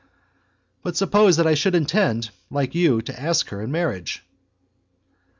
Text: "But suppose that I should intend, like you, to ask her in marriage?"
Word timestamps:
"But 0.81 0.97
suppose 0.97 1.37
that 1.37 1.45
I 1.45 1.53
should 1.53 1.75
intend, 1.75 2.31
like 2.49 2.73
you, 2.73 3.03
to 3.03 3.21
ask 3.21 3.49
her 3.49 3.61
in 3.61 3.71
marriage?" 3.71 4.23